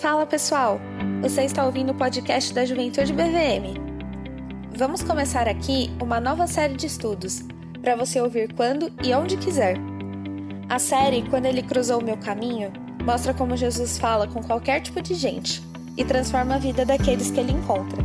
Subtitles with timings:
[0.00, 0.78] Fala pessoal,
[1.22, 3.80] você está ouvindo o podcast da Juventude BVM.
[4.76, 7.42] Vamos começar aqui uma nova série de estudos,
[7.80, 9.78] para você ouvir quando e onde quiser.
[10.68, 12.70] A série Quando Ele Cruzou o Meu Caminho
[13.06, 15.62] mostra como Jesus fala com qualquer tipo de gente
[15.96, 18.04] e transforma a vida daqueles que ele encontra.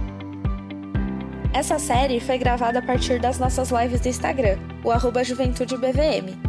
[1.53, 6.39] Essa série foi gravada a partir das nossas lives do Instagram, o arroba Juventude BVM.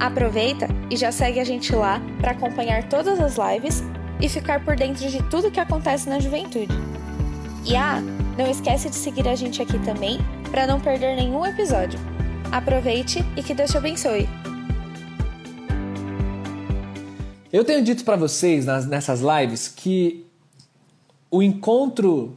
[0.00, 3.82] Aproveita e já segue a gente lá para acompanhar todas as lives
[4.20, 6.72] e ficar por dentro de tudo que acontece na juventude.
[7.64, 8.00] E ah,
[8.38, 10.18] não esquece de seguir a gente aqui também
[10.50, 11.98] para não perder nenhum episódio.
[12.52, 14.28] Aproveite e que Deus te abençoe.
[17.52, 20.26] Eu tenho dito para vocês nas, nessas lives que
[21.30, 22.36] o encontro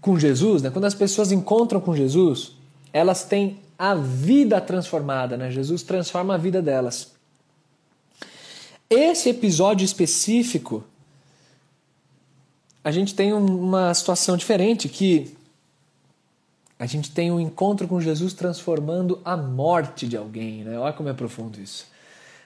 [0.00, 2.52] com Jesus, né, quando as pessoas encontram com Jesus,
[2.92, 5.50] elas têm a vida transformada, né?
[5.50, 7.15] Jesus transforma a vida delas.
[8.88, 10.84] Esse episódio específico,
[12.84, 15.36] a gente tem uma situação diferente que
[16.78, 20.78] a gente tem um encontro com Jesus transformando a morte de alguém, né?
[20.78, 21.86] Olha como é profundo isso.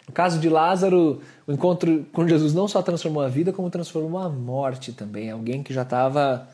[0.09, 4.21] No caso de Lázaro, o encontro com Jesus não só transformou a vida, como transformou
[4.21, 5.31] a morte também.
[5.31, 6.49] Alguém que já estava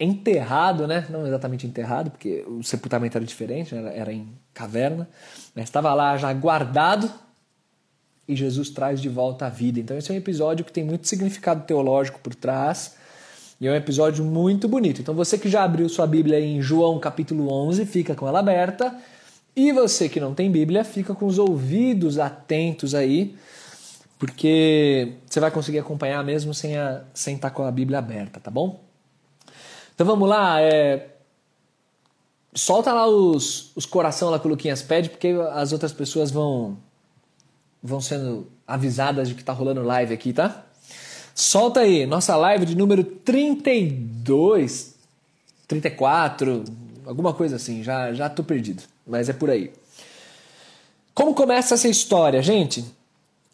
[0.00, 1.06] enterrado, né?
[1.10, 3.98] Não exatamente enterrado, porque o sepultamento era diferente, né?
[3.98, 5.06] era em caverna,
[5.54, 7.25] mas estava lá já guardado
[8.28, 9.78] e Jesus traz de volta a vida.
[9.78, 12.96] Então esse é um episódio que tem muito significado teológico por trás
[13.60, 15.00] e é um episódio muito bonito.
[15.00, 18.94] Então você que já abriu sua Bíblia em João capítulo 11, fica com ela aberta.
[19.54, 23.34] E você que não tem Bíblia, fica com os ouvidos atentos aí,
[24.18, 28.50] porque você vai conseguir acompanhar mesmo sem, a, sem estar com a Bíblia aberta, tá
[28.50, 28.84] bom?
[29.94, 31.08] Então vamos lá, é...
[32.54, 36.76] solta lá os, os coração lá que o Luquinhas pede, porque as outras pessoas vão
[37.86, 40.64] vão sendo avisadas de que tá rolando live aqui, tá?
[41.34, 44.94] Solta aí, nossa live de número 32,
[45.68, 46.64] 34,
[47.06, 49.70] alguma coisa assim, já, já tô perdido, mas é por aí.
[51.14, 52.84] Como começa essa história, gente?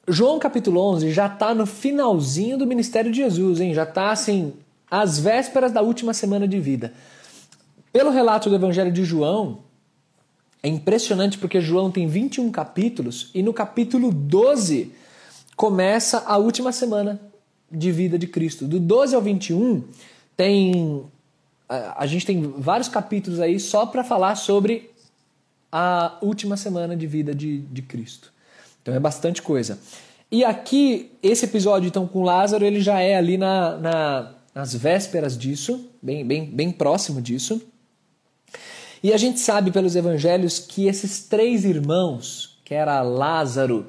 [0.08, 3.74] João capítulo 11 já tá no finalzinho do ministério de Jesus, hein?
[3.74, 4.54] Já tá assim,
[4.90, 6.92] às vésperas da última semana de vida.
[7.92, 9.58] Pelo relato do evangelho de João,
[10.62, 14.92] é impressionante porque João tem 21 capítulos e no capítulo 12
[15.56, 17.20] começa a última semana
[17.70, 18.66] de vida de Cristo.
[18.66, 19.82] Do 12 ao 21
[20.36, 21.04] tem
[21.68, 24.90] a gente tem vários capítulos aí só para falar sobre
[25.70, 28.30] a última semana de vida de, de Cristo.
[28.82, 29.78] Então é bastante coisa.
[30.30, 35.36] E aqui, esse episódio então com Lázaro, ele já é ali na, na, nas vésperas
[35.36, 37.62] disso, bem, bem, bem próximo disso.
[39.02, 43.86] E a gente sabe pelos evangelhos que esses três irmãos, que era Lázaro,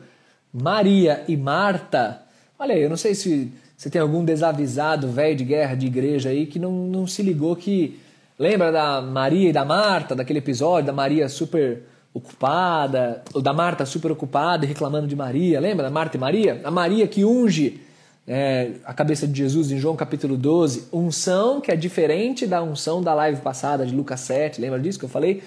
[0.52, 2.24] Maria e Marta,
[2.58, 6.30] olha aí, eu não sei se você tem algum desavisado velho de guerra de igreja
[6.30, 8.00] aí que não, não se ligou que.
[8.40, 13.86] Lembra da Maria e da Marta, daquele episódio da Maria super ocupada, ou da Marta
[13.86, 16.60] super ocupada e reclamando de Maria, lembra da Marta e Maria?
[16.64, 17.80] A Maria que unge
[18.28, 23.02] é, a cabeça de Jesus em João capítulo 12, unção que é diferente da unção
[23.02, 25.44] da live passada de Lucas 7, lembra disso que eu falei?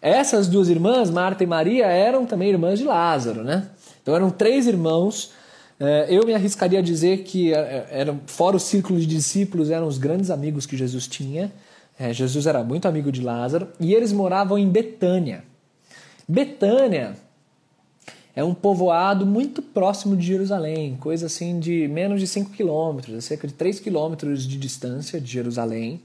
[0.00, 3.68] Essas duas irmãs, Marta e Maria, eram também irmãs de Lázaro, né?
[4.02, 5.32] Então eram três irmãos.
[5.78, 9.70] É, eu me arriscaria a dizer que é, é, eram, fora o círculo de discípulos,
[9.70, 11.52] eram os grandes amigos que Jesus tinha.
[12.12, 15.42] Jesus era muito amigo de Lázaro e eles moravam em Betânia.
[16.28, 17.16] Betânia
[18.38, 23.20] é um povoado muito próximo de Jerusalém, coisa assim de menos de 5 quilômetros, é
[23.20, 26.00] cerca de 3 quilômetros de distância de Jerusalém.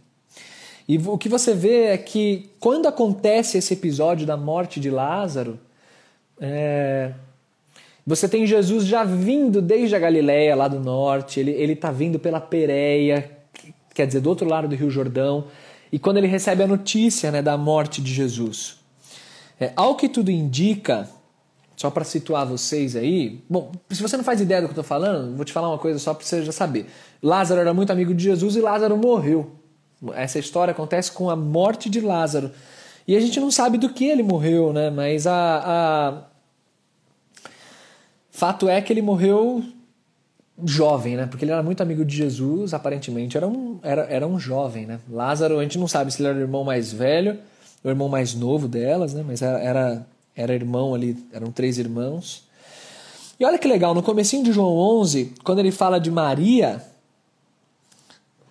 [0.89, 5.59] E o que você vê é que quando acontece esse episódio da morte de Lázaro,
[6.41, 7.11] é...
[8.03, 12.41] você tem Jesus já vindo desde a Galiléia, lá do norte, ele está vindo pela
[12.41, 13.29] Pérea,
[13.94, 15.45] quer dizer, do outro lado do Rio Jordão,
[15.91, 18.77] e quando ele recebe a notícia né, da morte de Jesus.
[19.59, 21.07] É, ao que tudo indica,
[21.75, 23.41] só para situar vocês aí.
[23.50, 25.78] Bom, se você não faz ideia do que eu estou falando, vou te falar uma
[25.78, 26.88] coisa só para você já saber.
[27.21, 29.51] Lázaro era muito amigo de Jesus e Lázaro morreu.
[30.13, 32.51] Essa história acontece com a morte de Lázaro.
[33.07, 34.89] E a gente não sabe do que ele morreu, né?
[34.89, 37.50] Mas a, a...
[38.31, 39.63] fato é que ele morreu
[40.63, 41.25] jovem, né?
[41.25, 45.00] Porque ele era muito amigo de Jesus, aparentemente era um, era, era um jovem, né?
[45.09, 47.39] Lázaro, a gente não sabe se ele era o irmão mais velho,
[47.83, 49.24] o irmão mais novo delas, né?
[49.25, 52.47] Mas era, era era irmão ali, eram três irmãos.
[53.39, 56.83] E olha que legal, no comecinho de João 11, quando ele fala de Maria,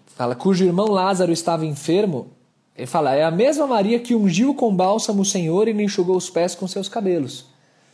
[0.07, 2.31] fala cujo irmão Lázaro estava enfermo,
[2.77, 6.17] ele fala, é a mesma Maria que ungiu com bálsamo o Senhor e lhe enxugou
[6.17, 7.47] os pés com seus cabelos.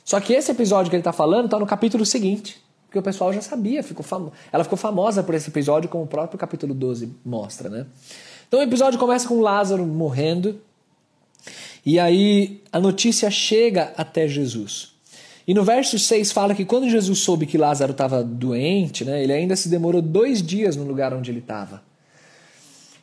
[0.05, 3.33] Só que esse episódio que ele está falando está no capítulo seguinte, porque o pessoal
[3.33, 4.31] já sabia, ficou fam...
[4.51, 7.87] ela ficou famosa por esse episódio, como o próprio capítulo 12 mostra, né?
[8.47, 10.59] Então o episódio começa com Lázaro morrendo,
[11.85, 14.93] e aí a notícia chega até Jesus.
[15.47, 19.33] E no verso 6 fala que quando Jesus soube que Lázaro estava doente, né, ele
[19.33, 21.83] ainda se demorou dois dias no lugar onde ele estava.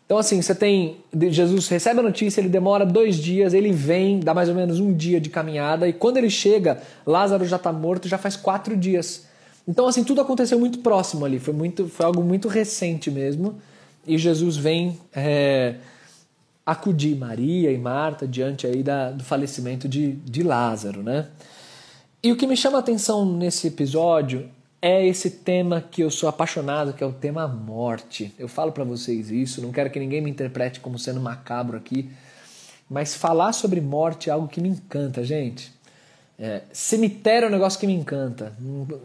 [0.06, 0.98] Então, assim, você tem.
[1.32, 4.94] Jesus recebe a notícia, ele demora dois dias, ele vem, dá mais ou menos um
[4.94, 9.26] dia de caminhada, e quando ele chega, Lázaro já está morto, já faz quatro dias.
[9.68, 13.56] Então, assim, tudo aconteceu muito próximo ali, foi, muito, foi algo muito recente mesmo.
[14.06, 15.74] E Jesus vem é,
[16.66, 21.28] acudir Maria e Marta diante aí da, do falecimento de, de Lázaro, né?
[22.24, 24.50] E o que me chama a atenção nesse episódio
[24.82, 28.34] é esse tema que eu sou apaixonado, que é o tema morte.
[28.38, 32.10] Eu falo para vocês isso, não quero que ninguém me interprete como sendo macabro aqui,
[32.90, 35.74] mas falar sobre morte é algo que me encanta, gente.
[36.38, 38.54] É, cemitério é um negócio que me encanta.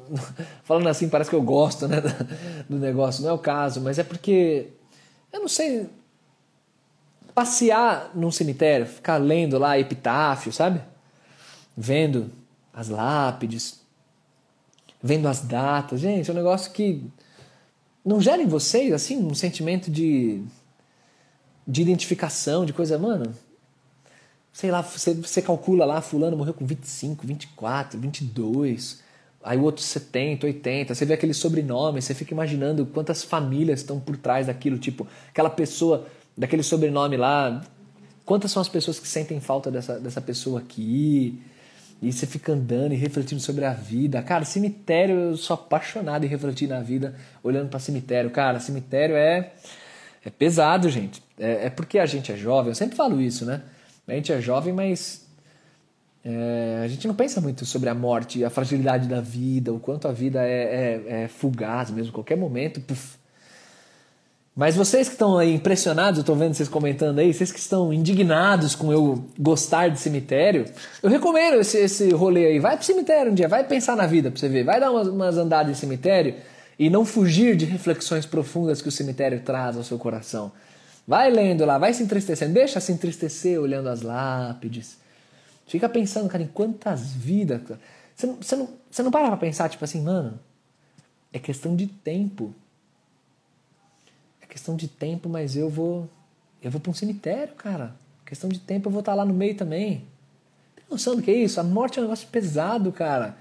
[0.64, 2.02] Falando assim, parece que eu gosto né,
[2.68, 4.68] do negócio, não é o caso, mas é porque,
[5.32, 5.88] eu não sei,
[7.34, 10.80] passear num cemitério, ficar lendo lá epitáfio, sabe?
[11.76, 12.30] Vendo
[12.72, 13.80] as lápides,
[15.02, 16.00] vendo as datas.
[16.00, 17.04] Gente, é um negócio que
[18.04, 20.42] não gera em vocês assim um sentimento de,
[21.66, 23.34] de identificação, de coisa, mano.
[24.52, 29.00] Sei lá, você, você calcula lá, fulano morreu com 25, 24, 22,
[29.42, 34.00] aí o outro 70, 80, você vê aquele sobrenome, você fica imaginando quantas famílias estão
[34.00, 36.06] por trás daquilo, tipo, aquela pessoa,
[36.40, 37.60] daquele sobrenome lá,
[38.24, 41.38] quantas são as pessoas que sentem falta dessa, dessa pessoa aqui,
[42.00, 44.22] e você fica andando e refletindo sobre a vida.
[44.22, 48.30] Cara, cemitério, eu sou apaixonado em refletir na vida olhando para cemitério.
[48.30, 49.52] Cara, cemitério é,
[50.24, 51.22] é pesado, gente.
[51.38, 53.60] É, é, porque a gente é jovem, eu sempre falo isso, né?
[54.08, 55.26] A gente é jovem, mas
[56.24, 60.08] é, a gente não pensa muito sobre a morte, a fragilidade da vida, o quanto
[60.08, 62.14] a vida é, é, é fugaz mesmo.
[62.14, 63.19] Qualquer momento, puff,
[64.60, 67.90] mas vocês que estão aí impressionados, eu estou vendo vocês comentando aí, vocês que estão
[67.90, 70.66] indignados com eu gostar de cemitério,
[71.02, 72.58] eu recomendo esse, esse rolê aí.
[72.58, 74.62] Vai pro cemitério um dia, vai pensar na vida pra você ver.
[74.62, 76.34] Vai dar umas, umas andadas em cemitério
[76.78, 80.52] e não fugir de reflexões profundas que o cemitério traz ao seu coração.
[81.08, 84.98] Vai lendo lá, vai se entristecendo, deixa se entristecer olhando as lápides.
[85.66, 87.62] Fica pensando, cara, em quantas vidas.
[88.14, 90.38] Você não, você não, você não para pra pensar, tipo assim, mano,
[91.32, 92.54] é questão de tempo
[94.50, 96.08] questão de tempo, mas eu vou.
[96.62, 97.94] Eu vou para um cemitério, cara.
[98.26, 100.04] Questão de tempo, eu vou estar tá lá no meio também.
[100.76, 101.58] Tem noção do que é isso?
[101.58, 103.36] A morte é um negócio pesado, cara.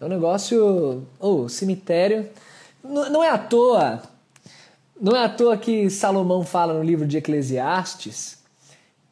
[0.00, 1.06] É um negócio.
[1.20, 2.28] Oh, cemitério.
[2.82, 4.02] Não, não é à toa.
[5.00, 8.36] Não é à toa que Salomão fala no livro de Eclesiastes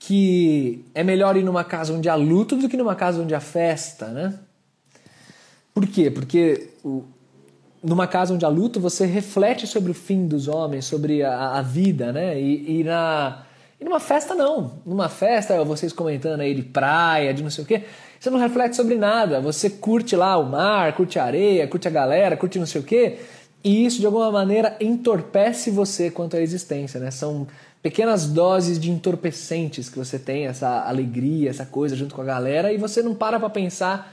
[0.06, 3.40] que é melhor ir numa casa onde há luto do que numa casa onde há
[3.40, 4.38] festa, né?
[5.72, 6.10] Por quê?
[6.10, 7.04] Porque o,
[7.84, 11.62] numa casa onde há luto, você reflete sobre o fim dos homens, sobre a, a
[11.62, 12.40] vida, né?
[12.40, 13.42] E, e, na,
[13.78, 14.78] e numa festa, não.
[14.86, 17.82] Numa festa, vocês comentando aí de praia, de não sei o quê,
[18.18, 19.38] você não reflete sobre nada.
[19.42, 22.84] Você curte lá o mar, curte a areia, curte a galera, curte não sei o
[22.84, 23.18] quê.
[23.62, 27.10] E isso, de alguma maneira, entorpece você quanto à existência, né?
[27.10, 27.46] São
[27.82, 32.72] pequenas doses de entorpecentes que você tem, essa alegria, essa coisa junto com a galera,
[32.72, 34.10] e você não para para pensar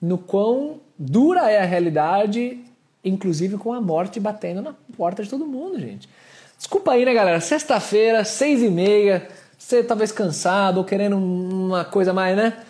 [0.00, 2.60] no quão dura é a realidade
[3.04, 6.08] inclusive com a morte batendo na porta de todo mundo, gente.
[6.56, 7.40] Desculpa aí, né, galera?
[7.40, 12.64] Sexta-feira, seis e meia, você talvez cansado ou querendo uma coisa mais, né?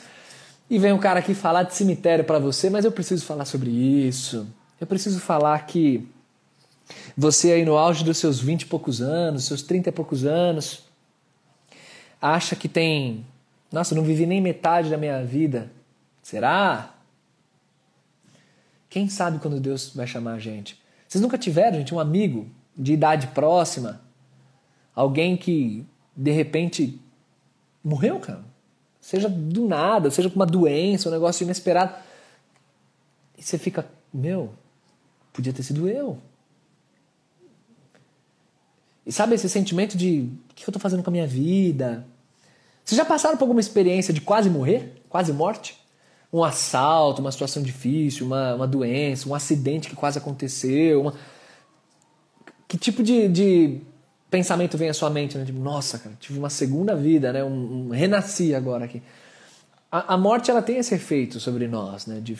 [0.68, 3.70] E vem um cara aqui falar de cemitério para você, mas eu preciso falar sobre
[3.70, 4.47] isso.
[4.78, 6.06] Eu preciso falar que
[7.16, 10.85] você aí no auge dos seus vinte e poucos anos, seus trinta e poucos anos,
[12.20, 13.25] acha que tem,
[13.73, 15.70] nossa, não vivi nem metade da minha vida.
[16.23, 16.94] Será?
[18.88, 20.80] Quem sabe quando Deus vai chamar a gente?
[21.07, 24.00] Vocês nunca tiveram, gente, um amigo de idade próxima?
[24.95, 27.00] Alguém que de repente
[27.83, 28.45] morreu, cara?
[29.00, 31.95] Seja do nada, seja com uma doença, um negócio inesperado.
[33.37, 34.52] E você fica, meu,
[35.33, 36.18] podia ter sido eu.
[39.07, 42.07] E sabe esse sentimento de o que eu estou fazendo com a minha vida?
[42.85, 45.02] Vocês já passaram por alguma experiência de quase morrer?
[45.09, 45.77] Quase morte?
[46.32, 51.00] Um assalto, uma situação difícil, uma, uma doença, um acidente que quase aconteceu.
[51.00, 51.14] Uma...
[52.66, 53.80] Que tipo de, de
[54.30, 55.38] pensamento vem à sua mente?
[55.38, 55.44] Né?
[55.44, 57.42] Tipo, nossa, cara, tive uma segunda vida, né?
[57.42, 59.02] um, um renasci agora aqui.
[59.90, 62.20] A, a, morte ela tem esse efeito sobre nós, né?
[62.20, 62.38] de,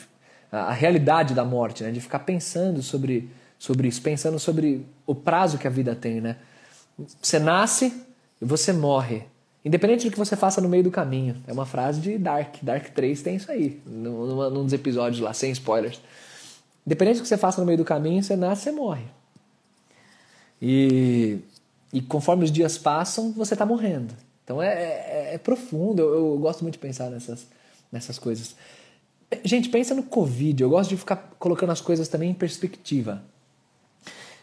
[0.51, 1.91] a, a realidade da morte, né?
[1.91, 3.27] de ficar pensando sobre,
[3.57, 6.21] sobre isso, pensando sobre o prazo que a vida tem.
[6.21, 6.35] Né?
[7.19, 8.05] Você nasce
[8.39, 9.23] e você morre.
[9.63, 11.35] Independente do que você faça no meio do caminho.
[11.45, 12.55] É uma frase de Dark.
[12.61, 15.99] Dark 3 tem isso aí, num, num dos episódios lá, sem spoilers.
[16.85, 19.03] Independente do que você faça no meio do caminho, você nasce, você morre.
[20.61, 21.39] E,
[21.93, 24.13] e conforme os dias passam, você está morrendo.
[24.43, 27.45] Então é, é, é profundo, eu, eu, gosto muito de pensar nessas,
[27.91, 28.55] nessas coisas.
[29.43, 33.21] Gente, pensa no Covid, eu gosto de ficar colocando as coisas também em perspectiva.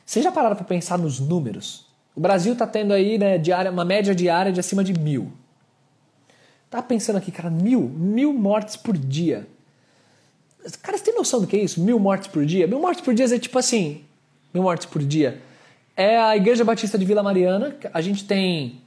[0.05, 1.86] Vocês já pararam para pensar nos números?
[2.17, 5.31] O Brasil está tendo aí né, diária, uma média diária de acima de mil.
[6.71, 9.47] Tá pensando aqui, cara, mil, mil mortes por dia.
[10.83, 11.79] Cara, você tem noção do que é isso?
[11.79, 12.67] Mil mortes por dia?
[12.67, 14.03] Mil mortes por dia é tipo assim,
[14.53, 15.43] mil mortes por dia.
[15.95, 18.81] É a Igreja Batista de Vila Mariana, a gente tem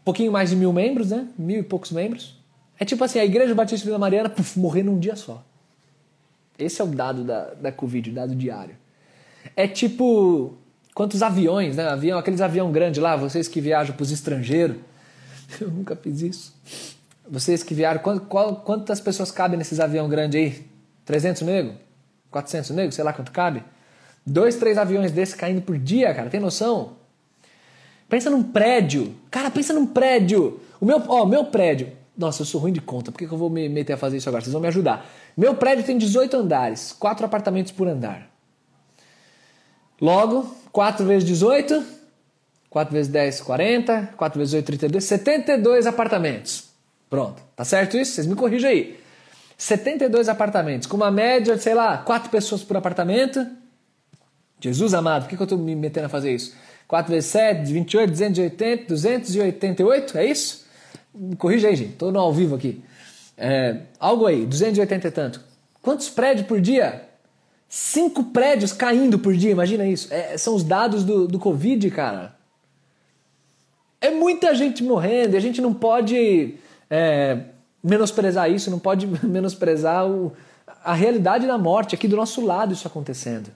[0.00, 1.26] um pouquinho mais de mil membros, né?
[1.36, 2.36] Mil e poucos membros.
[2.78, 5.44] É tipo assim, a Igreja Batista de Vila Mariana puf, morrer num dia só.
[6.56, 8.76] Esse é o dado da, da Covid, o dado diário.
[9.56, 10.54] É tipo
[11.00, 11.88] quantos aviões, né?
[11.88, 14.76] Avião, aqueles avião grandes lá, vocês que viajam para os estrangeiros.
[15.58, 16.54] Eu nunca fiz isso.
[17.26, 18.02] Vocês que viajam,
[18.66, 20.66] quantas pessoas cabem nesses avião grande aí?
[21.06, 21.72] 300 nego?
[22.30, 22.92] 400 nego?
[22.92, 23.64] Sei lá quanto cabe.
[24.26, 26.28] Dois, três aviões desses caindo por dia, cara.
[26.28, 26.96] Tem noção?
[28.06, 29.14] Pensa num prédio.
[29.30, 30.60] Cara, pensa num prédio.
[30.78, 31.90] O meu, ó, meu prédio.
[32.14, 33.10] Nossa, eu sou ruim de conta.
[33.10, 34.44] Por que, que eu vou me meter a fazer isso agora?
[34.44, 35.06] Vocês vão me ajudar.
[35.34, 38.29] Meu prédio tem 18 andares, 4 apartamentos por andar.
[40.00, 41.84] Logo, 4 vezes 18,
[42.70, 46.64] 4 vezes 10, 40, 4 vezes 8, 32, 72 apartamentos.
[47.10, 48.12] Pronto, tá certo isso?
[48.12, 48.98] Vocês me corrijam aí.
[49.58, 53.46] 72 apartamentos, com uma média de, sei lá, 4 pessoas por apartamento.
[54.58, 56.54] Jesus amado, por que, que eu estou me metendo a fazer isso?
[56.88, 60.64] 4 vezes 7, 28, 280, 288, é isso?
[61.14, 62.82] Me corrija aí, gente, estou no ao vivo aqui.
[63.36, 65.40] É, algo aí, 280 e tanto.
[65.82, 67.09] Quantos prédios por dia?
[67.72, 70.12] Cinco prédios caindo por dia, imagina isso.
[70.12, 72.34] É, são os dados do, do Covid, cara.
[74.00, 76.56] É muita gente morrendo e a gente não pode
[76.90, 77.42] é,
[77.80, 80.32] menosprezar isso, não pode menosprezar o,
[80.84, 83.50] a realidade da morte aqui do nosso lado isso acontecendo.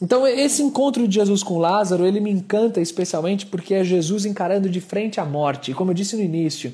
[0.00, 4.70] Então esse encontro de Jesus com Lázaro, ele me encanta especialmente porque é Jesus encarando
[4.70, 5.72] de frente a morte.
[5.72, 6.72] E como eu disse no início,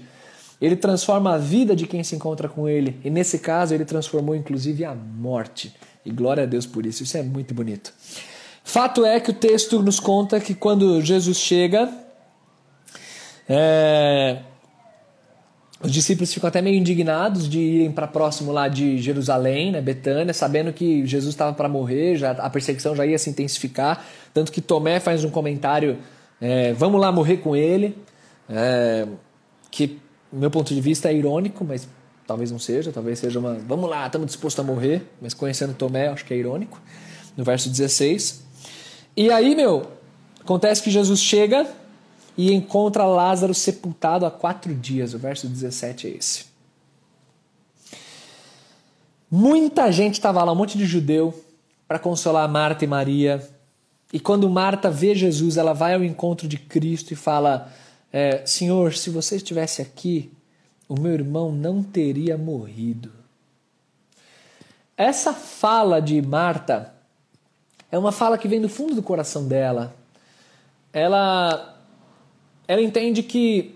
[0.61, 3.01] ele transforma a vida de quem se encontra com ele.
[3.03, 5.75] E nesse caso ele transformou inclusive a morte.
[6.05, 7.03] E glória a Deus por isso.
[7.03, 7.93] Isso é muito bonito.
[8.63, 11.93] Fato é que o texto nos conta que quando Jesus chega,
[13.49, 14.39] é,
[15.83, 20.33] os discípulos ficam até meio indignados de irem para próximo lá de Jerusalém, né, Betânia,
[20.33, 24.63] sabendo que Jesus estava para morrer, já a perseguição já ia se intensificar, tanto que
[24.63, 25.99] Tomé faz um comentário,
[26.41, 27.95] é, vamos lá morrer com ele,
[28.49, 29.07] é,
[29.71, 29.99] que
[30.33, 31.87] do meu ponto de vista é irônico, mas
[32.27, 36.09] talvez não seja, talvez seja uma, vamos lá, estamos dispostos a morrer, mas conhecendo Tomé,
[36.09, 36.81] acho que é irônico,
[37.37, 38.43] no verso 16.
[39.17, 39.93] E aí, meu,
[40.41, 41.67] acontece que Jesus chega
[42.37, 45.15] e encontra Lázaro sepultado há quatro dias.
[45.15, 46.47] O verso 17 é esse.
[49.31, 51.35] Muita gente estava lá, um monte de judeu,
[51.87, 53.47] para consolar Marta e Maria.
[54.13, 57.73] E quando Marta vê Jesus, ela vai ao encontro de Cristo e fala:
[58.13, 60.31] é, Senhor, se você estivesse aqui,
[60.89, 63.11] o meu irmão não teria morrido.
[64.97, 66.95] Essa fala de Marta
[67.91, 69.95] é uma fala que vem do fundo do coração dela.
[70.93, 71.75] Ela
[72.67, 73.75] ela entende que,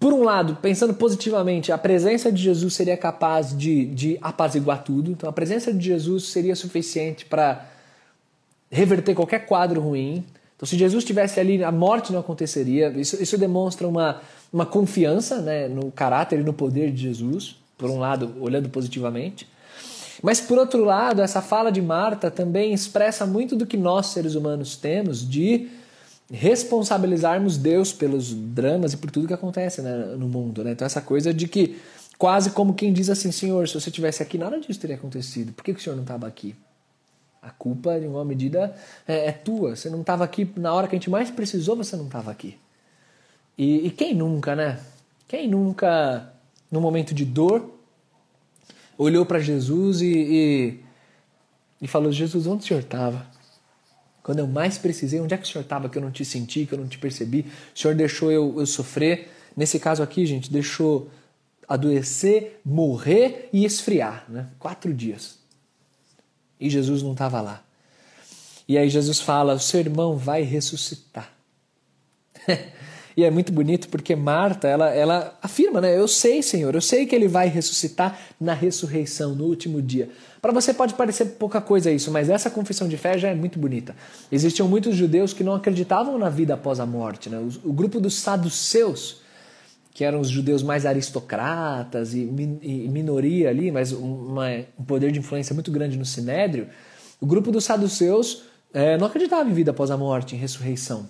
[0.00, 5.10] por um lado, pensando positivamente, a presença de Jesus seria capaz de, de apaziguar tudo.
[5.10, 7.66] Então, a presença de Jesus seria suficiente para
[8.70, 10.24] reverter qualquer quadro ruim.
[10.56, 12.88] Então, se Jesus estivesse ali, a morte não aconteceria.
[12.88, 14.20] Isso, isso demonstra uma,
[14.54, 19.48] uma confiança né, no caráter e no poder de Jesus, por um lado, olhando positivamente.
[20.22, 24.36] Mas, por outro lado, essa fala de Marta também expressa muito do que nós, seres
[24.36, 25.68] humanos, temos de
[26.32, 30.62] responsabilizarmos Deus pelos dramas e por tudo que acontece né, no mundo.
[30.62, 30.70] Né?
[30.70, 31.76] Então, essa coisa de que,
[32.16, 35.52] quase como quem diz assim: Senhor, se você estivesse aqui, nada disso teria acontecido.
[35.52, 36.54] Por que, o Senhor não estava aqui?
[37.42, 38.72] A culpa, em uma medida,
[39.06, 39.74] é, é tua.
[39.74, 42.56] Você não estava aqui na hora que a gente mais precisou, você não estava aqui.
[43.56, 44.80] E, e quem nunca, né?
[45.28, 46.32] Quem nunca,
[46.70, 47.70] no momento de dor,
[48.98, 50.80] olhou para Jesus e, e,
[51.82, 53.26] e falou: Jesus, onde o Senhor estava?
[54.22, 56.66] Quando eu mais precisei, onde é que o Senhor estava que eu não te senti,
[56.66, 57.46] que eu não te percebi?
[57.74, 59.30] O Senhor deixou eu, eu sofrer.
[59.56, 61.10] Nesse caso aqui, gente, deixou
[61.68, 64.24] adoecer, morrer e esfriar.
[64.28, 64.48] Né?
[64.58, 65.38] Quatro dias.
[66.58, 67.62] E Jesus não estava lá.
[68.66, 71.30] E aí Jesus fala: o seu irmão vai ressuscitar.
[73.16, 75.96] e é muito bonito porque Marta, ela, ela afirma, né?
[75.96, 80.08] Eu sei, Senhor, eu sei que ele vai ressuscitar na ressurreição, no último dia.
[80.42, 83.58] Para você pode parecer pouca coisa isso, mas essa confissão de fé já é muito
[83.58, 83.94] bonita.
[84.30, 87.30] Existiam muitos judeus que não acreditavam na vida após a morte.
[87.30, 87.38] Né?
[87.38, 89.22] O, o grupo dos saduceus,
[89.92, 92.28] que eram os judeus mais aristocratas e,
[92.62, 96.66] e minoria ali, mas uma, um poder de influência muito grande no sinédrio,
[97.20, 98.42] o grupo dos saduceus
[98.72, 101.08] é, não acreditava em vida após a morte, em ressurreição.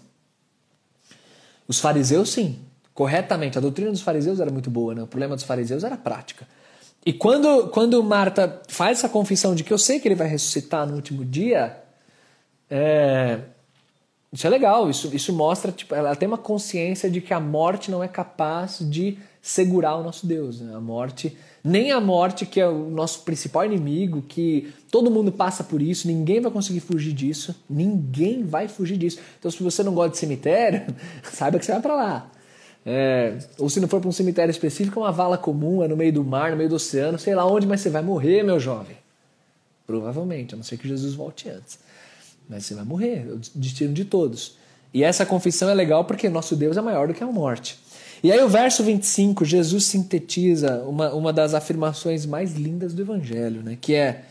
[1.67, 2.59] Os fariseus, sim,
[2.93, 3.59] corretamente.
[3.59, 5.03] A doutrina dos fariseus era muito boa, né?
[5.03, 6.47] o problema dos fariseus era a prática.
[7.05, 10.87] E quando, quando Marta faz essa confissão de que eu sei que ele vai ressuscitar
[10.87, 11.79] no último dia,
[12.71, 13.41] é,
[14.33, 17.91] isso é legal, isso, isso mostra, tipo, ela tem uma consciência de que a morte
[17.91, 20.61] não é capaz de segurar o nosso Deus.
[20.61, 20.75] Né?
[20.75, 25.65] A morte, nem a morte, que é o nosso principal inimigo, que todo mundo passa
[25.65, 29.19] por isso, ninguém vai conseguir fugir disso, ninguém vai fugir disso.
[29.39, 30.85] Então, se você não gosta de cemitério,
[31.33, 32.31] saiba que você vai para lá.
[32.85, 35.97] É, ou se não for para um cemitério específico, é uma vala comum, é no
[35.97, 38.61] meio do mar, no meio do oceano, sei lá onde, mas você vai morrer, meu
[38.61, 38.97] jovem.
[39.87, 41.79] Provavelmente, a não ser que Jesus volte antes.
[42.47, 44.59] Mas você vai morrer, é o destino de todos.
[44.93, 47.79] E essa confissão é legal porque nosso Deus é maior do que a morte.
[48.25, 53.63] E aí o verso 25, Jesus sintetiza uma, uma das afirmações mais lindas do Evangelho,
[53.63, 53.77] né?
[53.79, 54.25] que é: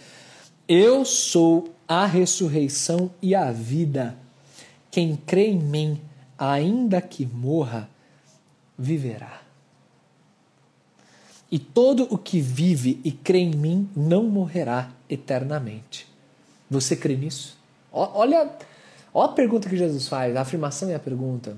[0.68, 4.18] Eu sou a ressurreição e a vida.
[4.90, 6.02] Quem crê em mim,
[6.36, 7.88] ainda que morra,
[8.76, 9.44] viverá.
[11.52, 16.08] E todo o que vive e crê em mim não morrerá eternamente.
[16.68, 17.56] Você crê nisso?
[17.92, 18.50] Olha,
[19.14, 21.56] olha a pergunta que Jesus faz, a afirmação e a pergunta.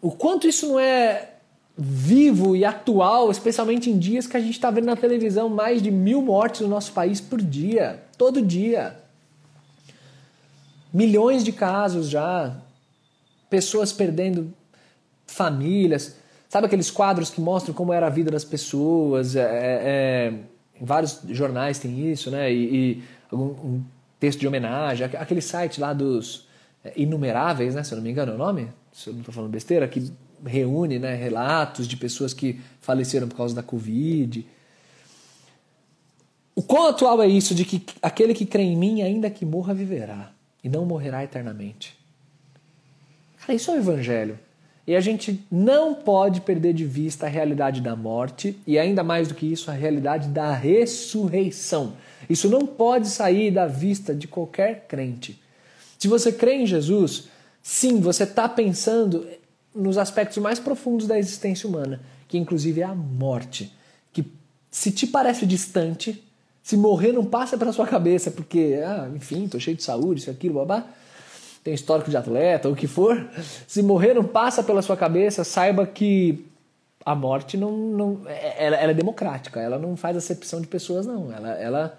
[0.00, 1.30] O quanto isso não é
[1.76, 5.90] vivo e atual, especialmente em dias que a gente está vendo na televisão mais de
[5.90, 8.96] mil mortes no nosso país por dia, todo dia.
[10.92, 12.56] Milhões de casos já,
[13.50, 14.52] pessoas perdendo
[15.26, 16.16] famílias.
[16.48, 19.36] Sabe aqueles quadros que mostram como era a vida das pessoas?
[19.36, 20.32] É, é, é
[20.80, 22.50] vários jornais tem isso, né?
[22.52, 23.82] E, e um,
[24.18, 26.45] texto de homenagem, aquele site lá dos
[26.96, 29.50] Inumeráveis, né, se eu não me engano é o nome, se eu não estou falando
[29.50, 30.12] besteira, que
[30.44, 34.46] reúne né, relatos de pessoas que faleceram por causa da Covid.
[36.54, 39.74] O quão atual é isso de que aquele que crê em mim, ainda que morra,
[39.74, 41.96] viverá e não morrerá eternamente?
[43.38, 44.38] Cara, isso é o Evangelho.
[44.86, 49.26] E a gente não pode perder de vista a realidade da morte e, ainda mais
[49.26, 51.94] do que isso, a realidade da ressurreição.
[52.30, 55.40] Isso não pode sair da vista de qualquer crente.
[56.06, 57.24] Se você crê em Jesus,
[57.60, 59.26] sim, você está pensando
[59.74, 63.74] nos aspectos mais profundos da existência humana, que inclusive é a morte.
[64.12, 64.24] Que
[64.70, 66.22] se te parece distante,
[66.62, 70.30] se morrer não passa pela sua cabeça, porque, ah, enfim, estou cheio de saúde, isso,
[70.30, 70.86] aquilo, babá,
[71.64, 73.28] tem histórico de atleta, ou o que for,
[73.66, 76.46] se morrer não passa pela sua cabeça, saiba que
[77.04, 81.32] a morte não, não ela, ela é democrática, ela não faz acepção de pessoas, não.
[81.32, 81.98] Ela, ela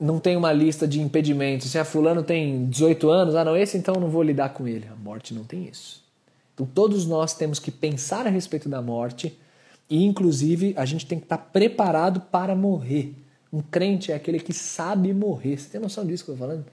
[0.00, 1.70] não tem uma lista de impedimentos.
[1.70, 4.86] Se a fulano tem 18 anos, ah não, esse então não vou lidar com ele.
[4.86, 6.04] A morte não tem isso.
[6.54, 9.36] Então todos nós temos que pensar a respeito da morte
[9.90, 13.14] e inclusive a gente tem que estar preparado para morrer.
[13.52, 15.56] Um crente é aquele que sabe morrer.
[15.56, 16.66] Você tem noção disso que eu estou falando?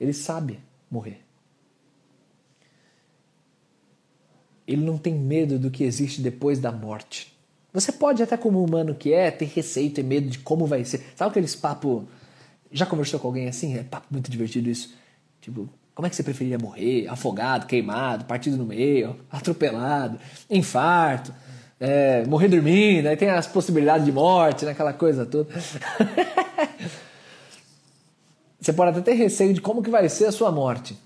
[0.00, 0.58] Ele sabe
[0.90, 1.20] morrer.
[4.66, 7.35] Ele não tem medo do que existe depois da morte.
[7.76, 11.12] Você pode, até como humano que é, ter receio, ter medo de como vai ser.
[11.14, 12.08] Sabe aqueles papo.
[12.72, 13.76] Já conversou com alguém assim?
[13.76, 14.94] É papo muito divertido isso.
[15.42, 17.06] Tipo, como é que você preferiria morrer?
[17.06, 21.34] Afogado, queimado, partido no meio, atropelado, infarto,
[21.78, 25.52] é, morrer dormindo, aí tem as possibilidades de morte, né, aquela coisa toda.
[28.58, 30.96] você pode até ter receio de como que vai ser a sua morte.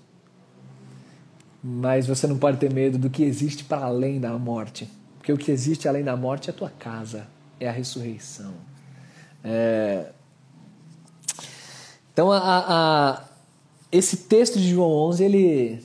[1.61, 4.87] Mas você não pode ter medo do que existe para além da morte.
[5.21, 7.27] Porque o que existe além da morte é a tua casa,
[7.59, 8.55] é a ressurreição.
[9.43, 10.07] É...
[12.11, 13.23] Então, a, a,
[13.91, 15.83] esse texto de João 11, ele,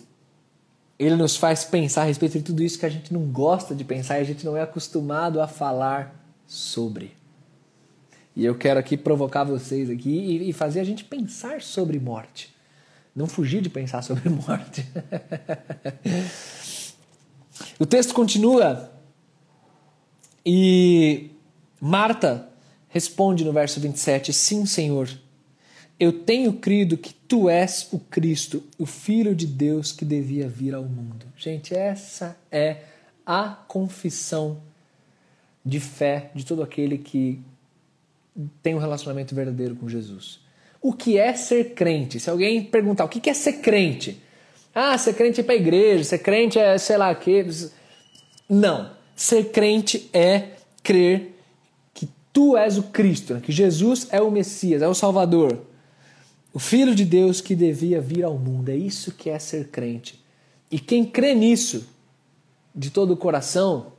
[0.99, 3.85] ele nos faz pensar a respeito de tudo isso que a gente não gosta de
[3.85, 7.12] pensar e a gente não é acostumado a falar sobre.
[8.35, 12.57] E eu quero aqui provocar vocês aqui e, e fazer a gente pensar sobre morte.
[13.14, 14.87] Não fugir de pensar sobre morte.
[17.79, 18.96] o texto continua
[20.47, 21.31] e
[21.81, 22.49] Marta
[22.89, 25.11] responde no verso 27: Sim, Senhor,
[25.99, 30.73] eu tenho crido que tu és o Cristo, o Filho de Deus que devia vir
[30.73, 31.27] ao mundo.
[31.37, 32.83] Gente, essa é
[33.27, 34.63] a confissão
[35.65, 37.41] de fé de todo aquele que
[38.63, 40.39] tem um relacionamento verdadeiro com Jesus.
[40.81, 42.21] O que é ser crente?
[42.21, 44.23] Se alguém perguntar o que é ser crente,
[44.73, 47.45] ah, ser crente é para a igreja, ser crente é sei lá o quê.
[48.49, 48.95] Não.
[49.17, 50.51] Ser crente é
[50.83, 51.35] crer
[51.95, 53.41] que tu és o Cristo, né?
[53.41, 55.63] que Jesus é o Messias, é o Salvador,
[56.53, 58.69] o Filho de Deus que devia vir ao mundo.
[58.69, 60.23] É isso que é ser crente.
[60.71, 61.87] E quem crê nisso
[62.75, 63.93] de todo o coração,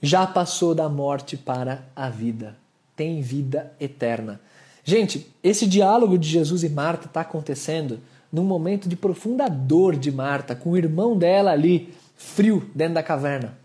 [0.00, 2.56] já passou da morte para a vida,
[2.94, 4.40] tem vida eterna.
[4.84, 10.10] Gente, esse diálogo de Jesus e Marta está acontecendo num momento de profunda dor de
[10.10, 13.58] Marta, com o irmão dela ali, frio, dentro da caverna.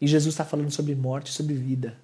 [0.00, 1.96] E Jesus está falando sobre morte, sobre vida.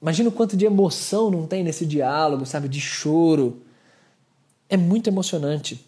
[0.00, 2.68] Imagina o quanto de emoção não tem nesse diálogo, sabe?
[2.68, 3.62] De choro.
[4.68, 5.84] É muito emocionante.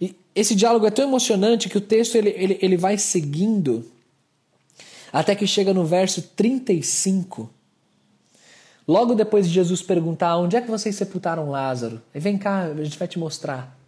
[0.00, 3.84] E esse diálogo é tão emocionante que o texto ele, ele, ele vai seguindo
[5.12, 7.48] até que chega no verso 35.
[8.88, 12.02] Logo depois de Jesus perguntar: Onde é que vocês sepultaram Lázaro?
[12.14, 13.78] E vem cá, a gente vai te mostrar.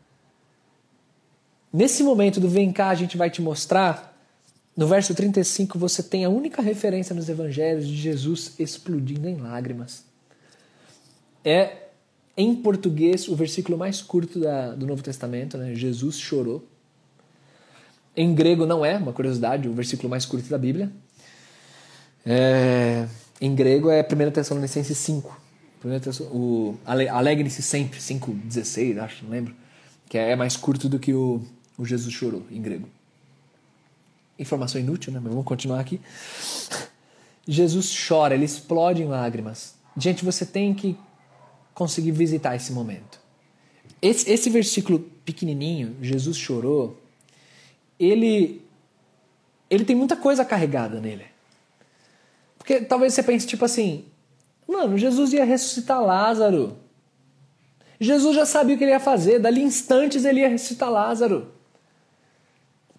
[1.72, 4.12] Nesse momento do vem cá, a gente vai te mostrar.
[4.76, 10.04] No verso 35, você tem a única referência nos evangelhos de Jesus explodindo em lágrimas.
[11.44, 11.88] É,
[12.36, 15.74] em português, o versículo mais curto da, do Novo Testamento, né?
[15.74, 16.66] Jesus chorou.
[18.14, 20.92] Em grego não é, uma curiosidade, o versículo mais curto da Bíblia.
[22.24, 23.06] É,
[23.40, 25.40] em grego é 1 Tessalonicenses 5.
[26.30, 29.54] O Alegre-se sempre, 5,16, acho, não lembro.
[30.08, 31.42] Que é mais curto do que o,
[31.78, 32.88] o Jesus chorou, em grego.
[34.38, 35.20] Informação inútil, né?
[35.22, 36.00] Mas vamos continuar aqui.
[37.46, 39.74] Jesus chora, ele explode em lágrimas.
[39.96, 40.96] Gente, você tem que
[41.74, 43.20] conseguir visitar esse momento.
[44.00, 47.00] Esse, esse versículo pequenininho, Jesus chorou,
[47.98, 48.62] ele,
[49.70, 51.24] ele tem muita coisa carregada nele.
[52.58, 54.04] Porque talvez você pense tipo assim,
[54.68, 56.76] mano, Jesus ia ressuscitar Lázaro.
[57.98, 61.52] Jesus já sabia o que ele ia fazer, dali instantes ele ia ressuscitar Lázaro.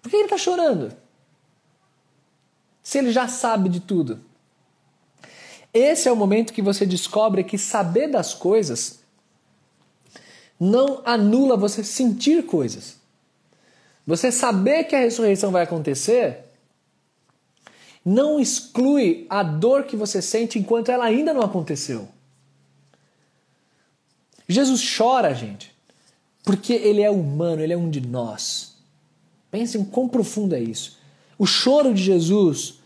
[0.04, 0.94] Por que ele está chorando?
[2.84, 4.20] se ele já sabe de tudo?
[5.72, 9.00] Esse é o momento que você descobre que saber das coisas
[10.60, 12.96] não anula você sentir coisas.
[14.06, 16.44] Você saber que a ressurreição vai acontecer
[18.04, 22.06] não exclui a dor que você sente enquanto ela ainda não aconteceu.
[24.46, 25.74] Jesus chora, gente,
[26.44, 28.73] porque ele é humano, ele é um de nós.
[29.54, 30.98] Pensem quão profundo é isso.
[31.38, 32.80] O choro de Jesus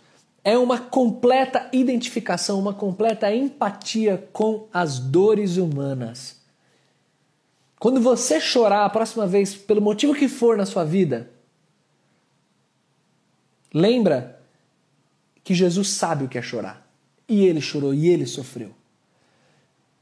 [0.44, 6.38] é uma completa identificação, uma completa empatia com as dores humanas.
[7.80, 11.30] Quando você chorar a próxima vez, pelo motivo que for na sua vida,
[13.72, 14.38] lembra
[15.42, 16.86] que Jesus sabe o que é chorar.
[17.26, 18.74] E ele chorou e ele sofreu.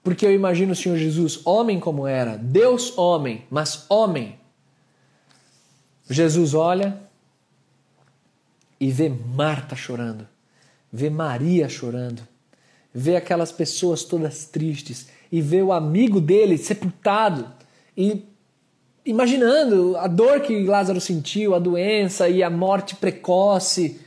[0.02, 4.37] Porque eu imagino o Senhor Jesus, homem como era, Deus homem, mas homem.
[6.09, 6.99] Jesus olha
[8.79, 10.27] e vê Marta chorando,
[10.92, 12.23] vê Maria chorando,
[12.95, 17.51] vê aquelas pessoas todas tristes e vê o amigo dele sepultado
[17.97, 18.25] e
[19.05, 24.01] imaginando a dor que Lázaro sentiu, a doença e a morte precoce.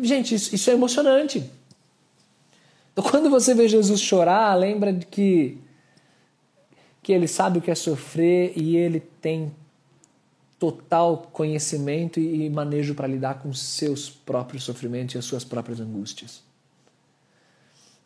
[0.00, 1.50] Gente, isso, isso é emocionante.
[2.92, 5.58] Então, quando você vê Jesus chorar, lembra de que,
[7.02, 9.52] que ele sabe o que é sofrer e ele tem
[10.62, 16.40] total conhecimento e manejo para lidar com seus próprios sofrimentos e as suas próprias angústias.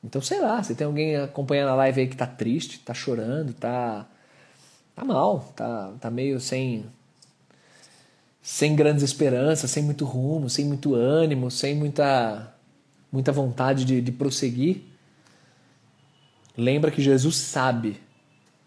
[0.02, 3.52] Então, sei lá, se tem alguém acompanhando a live aí que tá triste, tá chorando,
[3.52, 4.06] tá
[4.94, 6.86] tá mal, tá tá meio sem
[8.40, 12.54] sem grandes esperanças, sem muito rumo, sem muito ânimo, sem muita
[13.12, 14.82] muita vontade de, de prosseguir,
[16.56, 18.00] lembra que Jesus sabe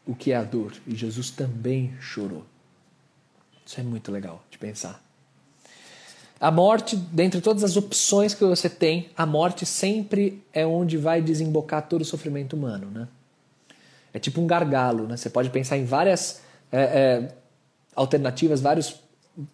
[0.05, 2.45] o que é a dor e Jesus também chorou.
[3.69, 4.99] Isso é muito legal de pensar.
[6.41, 11.21] A morte, dentre todas as opções que você tem, a morte sempre é onde vai
[11.21, 13.07] desembocar todo o sofrimento humano, né?
[14.11, 15.15] É tipo um gargalo, né?
[15.15, 17.35] Você pode pensar em várias é, é,
[17.95, 18.99] alternativas, vários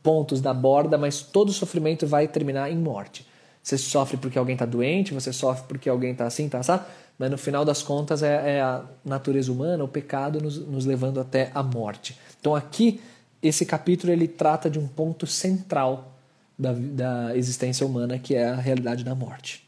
[0.02, 3.28] pontos da borda, mas todo sofrimento vai terminar em morte.
[3.62, 6.80] Você sofre porque alguém está doente, você sofre porque alguém está assim, tá assim,
[7.20, 11.20] mas no final das contas é, é, a natureza humana, o pecado nos, nos levando
[11.20, 12.18] até a morte.
[12.40, 13.02] Então aqui
[13.48, 16.16] esse capítulo ele trata de um ponto central
[16.58, 19.66] da, da existência humana, que é a realidade da morte.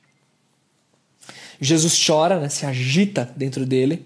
[1.60, 4.06] Jesus chora, né, se agita dentro dele.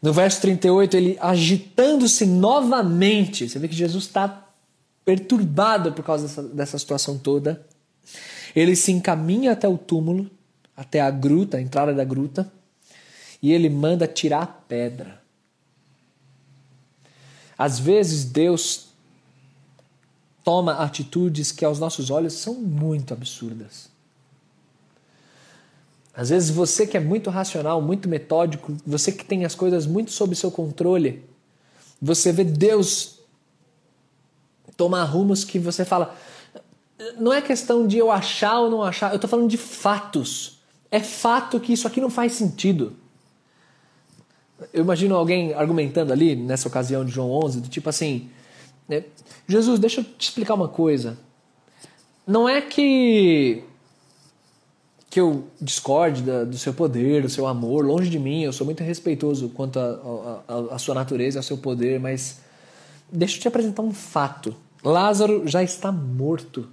[0.00, 3.48] No verso 38, ele agitando-se novamente.
[3.48, 4.48] Você vê que Jesus está
[5.04, 7.64] perturbado por causa dessa, dessa situação toda.
[8.54, 10.30] Ele se encaminha até o túmulo,
[10.76, 12.50] até a gruta, a entrada da gruta,
[13.42, 15.21] e ele manda tirar a pedra.
[17.62, 18.88] Às vezes Deus
[20.42, 23.88] toma atitudes que aos nossos olhos são muito absurdas.
[26.12, 30.10] Às vezes você que é muito racional, muito metódico, você que tem as coisas muito
[30.10, 31.24] sob seu controle,
[32.00, 33.20] você vê Deus
[34.76, 36.16] tomar rumos que você fala.
[37.16, 40.58] Não é questão de eu achar ou não achar, eu estou falando de fatos.
[40.90, 42.96] É fato que isso aqui não faz sentido.
[44.72, 48.28] Eu imagino alguém argumentando ali, nessa ocasião de João 11, do tipo assim:
[48.88, 49.04] né,
[49.46, 51.18] Jesus, deixa eu te explicar uma coisa.
[52.26, 53.64] Não é que
[55.10, 58.64] que eu discorde da, do seu poder, do seu amor, longe de mim, eu sou
[58.64, 62.40] muito respeitoso quanto à sua natureza, ao seu poder, mas
[63.12, 64.56] deixa eu te apresentar um fato.
[64.82, 66.66] Lázaro já está morto.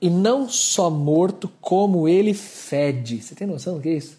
[0.00, 3.20] E não só morto, como ele fede.
[3.20, 4.16] Você tem noção do que é isso?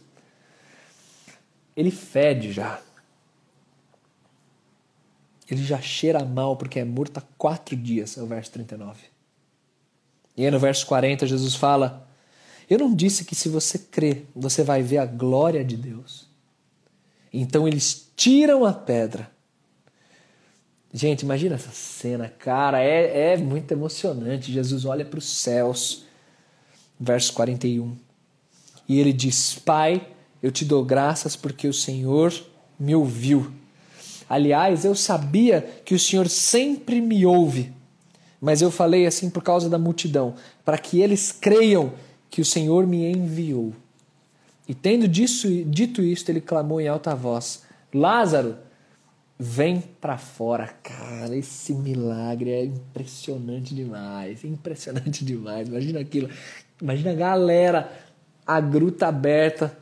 [1.75, 2.81] Ele fede já.
[5.49, 8.99] Ele já cheira mal porque é morto há quatro dias, é o verso 39.
[10.35, 12.07] E aí no verso 40 Jesus fala:
[12.69, 16.27] Eu não disse que se você crer, você vai ver a glória de Deus.
[17.31, 19.31] Então eles tiram a pedra.
[20.93, 24.51] Gente, imagina essa cena, cara, é, é muito emocionante.
[24.51, 26.05] Jesus olha para os céus,
[26.99, 27.97] verso 41.
[28.87, 30.07] E ele diz: Pai,
[30.41, 32.31] eu te dou graças porque o Senhor
[32.79, 33.51] me ouviu.
[34.29, 37.71] Aliás, eu sabia que o Senhor sempre me ouve,
[38.39, 41.93] mas eu falei assim por causa da multidão, para que eles creiam
[42.29, 43.73] que o Senhor me enviou.
[44.67, 48.57] E tendo disso, dito isto, ele clamou em alta voz: Lázaro,
[49.37, 50.67] vem para fora.
[50.81, 54.43] Cara, esse milagre é impressionante demais.
[54.43, 55.67] Impressionante demais.
[55.67, 56.29] Imagina aquilo.
[56.81, 57.91] Imagina a galera,
[58.45, 59.77] a gruta aberta.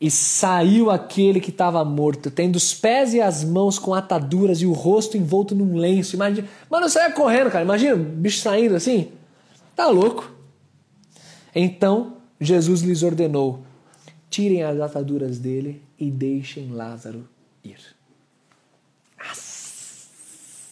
[0.00, 4.66] E saiu aquele que estava morto, tendo os pés e as mãos com ataduras e
[4.66, 6.14] o rosto envolto num lenço.
[6.14, 7.64] Imagina, mano, saia correndo, cara.
[7.64, 9.10] Imagina o bicho saindo assim.
[9.74, 10.30] Tá louco.
[11.54, 13.64] Então Jesus lhes ordenou:
[14.30, 17.28] tirem as ataduras dele e deixem Lázaro
[17.64, 17.78] ir.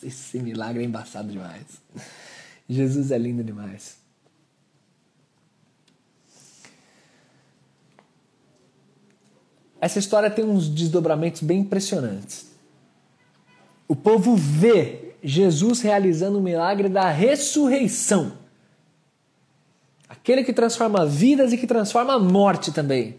[0.03, 1.65] Esse milagre é embaçado demais.
[2.69, 3.97] Jesus é lindo demais.
[9.81, 12.47] Essa história tem uns desdobramentos bem impressionantes.
[13.89, 18.33] O povo vê Jesus realizando o milagre da ressurreição.
[20.09, 23.17] Aquele que transforma vidas e que transforma a morte também.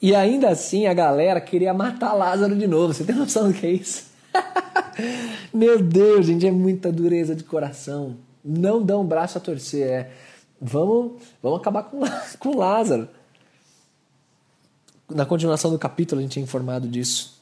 [0.00, 2.92] E ainda assim a galera queria matar Lázaro de novo.
[2.92, 4.06] Você tem noção do que é isso?
[5.52, 8.16] Meu Deus, gente, é muita dureza de coração.
[8.44, 9.86] Não dá um braço a torcer.
[9.86, 10.10] É,
[10.60, 12.00] vamos, vamos acabar com,
[12.38, 13.08] com Lázaro.
[15.08, 17.36] Na continuação do capítulo a gente é informado disso.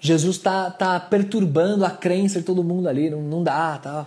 [0.00, 4.06] Jesus está tá perturbando a crença de todo mundo ali, não, não dá, tá?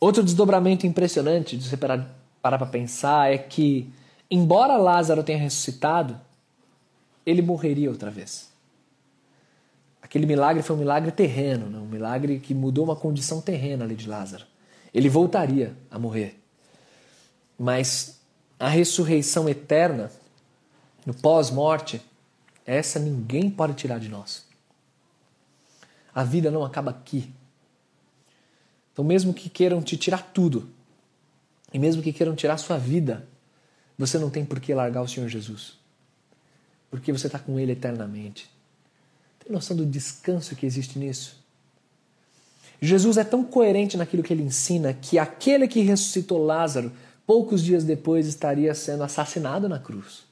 [0.00, 2.08] Outro desdobramento impressionante de você parar
[2.40, 3.90] para pensar é que,
[4.30, 6.18] embora Lázaro tenha ressuscitado,
[7.26, 8.48] ele morreria outra vez.
[10.00, 11.78] Aquele milagre foi um milagre terreno, né?
[11.78, 14.46] um milagre que mudou uma condição terrena ali de Lázaro.
[14.94, 16.40] Ele voltaria a morrer.
[17.58, 18.20] Mas
[18.58, 20.10] a ressurreição eterna,
[21.04, 22.00] no pós-morte,
[22.64, 24.46] essa ninguém pode tirar de nós.
[26.14, 27.32] A vida não acaba aqui.
[28.92, 30.68] Então, mesmo que queiram te tirar tudo,
[31.72, 33.28] e mesmo que queiram tirar sua vida,
[33.96, 35.78] você não tem por que largar o Senhor Jesus
[36.90, 38.50] porque você está com Ele eternamente.
[39.42, 41.36] Tem noção do descanso que existe nisso?
[42.80, 46.92] Jesus é tão coerente naquilo que ele ensina que aquele que ressuscitou Lázaro,
[47.28, 50.24] poucos dias depois estaria sendo assassinado na cruz.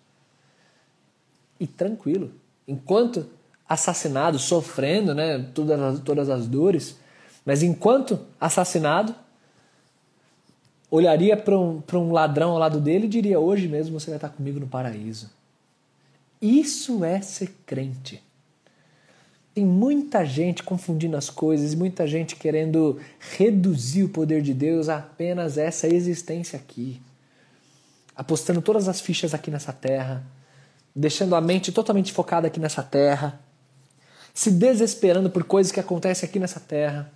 [1.60, 2.32] E tranquilo,
[2.66, 3.26] enquanto
[3.68, 6.96] assassinado, sofrendo né, todas, as, todas as dores,
[7.44, 9.14] mas enquanto assassinado,
[10.90, 14.30] olharia para um, um ladrão ao lado dele e diria: Hoje mesmo você vai estar
[14.30, 15.30] comigo no paraíso.
[16.40, 18.22] Isso é ser crente.
[19.56, 23.00] Tem muita gente confundindo as coisas, muita gente querendo
[23.38, 27.00] reduzir o poder de Deus a apenas essa existência aqui.
[28.14, 30.22] Apostando todas as fichas aqui nessa terra,
[30.94, 33.40] deixando a mente totalmente focada aqui nessa terra,
[34.34, 37.10] se desesperando por coisas que acontecem aqui nessa terra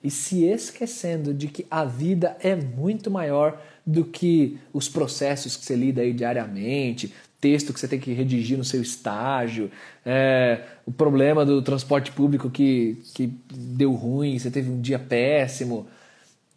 [0.00, 5.64] e se esquecendo de que a vida é muito maior do que os processos que
[5.64, 9.70] você lida aí diariamente, texto que você tem que redigir no seu estágio,
[10.04, 15.86] é, o problema do transporte público que, que deu ruim, você teve um dia péssimo,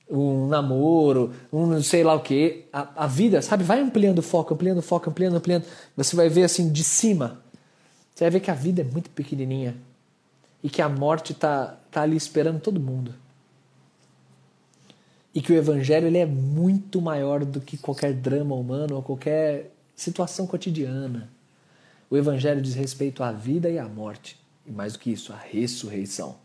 [0.10, 2.66] um namoro, um sei lá o que.
[2.74, 5.66] A, a vida, sabe, vai ampliando o foco, ampliando o foco, ampliando, ampliando.
[5.96, 7.42] Você vai ver assim de cima.
[8.14, 9.76] Você vai ver que a vida é muito pequenininha
[10.64, 13.14] e que a morte está tá ali esperando todo mundo.
[15.34, 19.72] E que o evangelho ele é muito maior do que qualquer drama humano ou qualquer
[20.02, 21.30] situação cotidiana.
[22.10, 24.38] O Evangelho diz respeito à vida e à morte.
[24.66, 26.36] E mais do que isso, a ressurreição.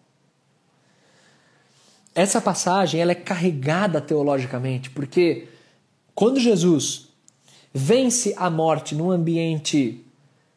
[2.15, 5.49] Essa passagem ela é carregada teologicamente, porque
[6.15, 7.09] quando Jesus
[7.73, 10.03] vence a morte num ambiente